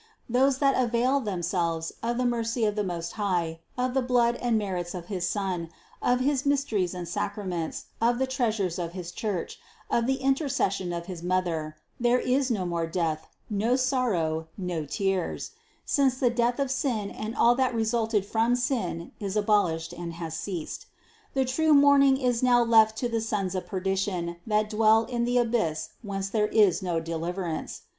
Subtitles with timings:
[0.27, 4.57] Those that avail themselves of the mercy of the Most High, of the blood and
[4.57, 5.69] merits of his Son,
[6.01, 9.59] of his mysteries and sacraments, of the treasures of his Church,
[9.91, 14.47] of the inter cession of his Mother, there is no more death, no sor row,
[14.57, 15.51] no tears:
[15.85, 20.13] since the death of sin and all that re sulted from sin is abolished and
[20.13, 20.87] has ceased.
[21.35, 24.67] The true THE CONCEPTION 209 mourning is now left to the sons of perdition that
[24.71, 27.83] dwell in the abyss whence there is no deliverance.